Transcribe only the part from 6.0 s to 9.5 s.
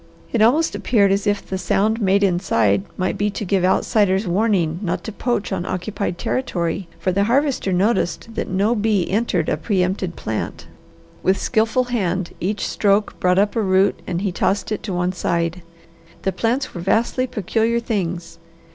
territory, for the Harvester noticed that no bee entered